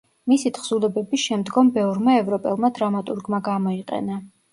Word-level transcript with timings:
მისი 0.31 0.51
თხზულებები 0.57 1.19
შემდგომ 1.23 1.69
ბევრმა 1.75 2.15
ევროპელმა 2.21 2.71
დრამატურგმა 2.79 3.41
გამოიყენა. 3.49 4.19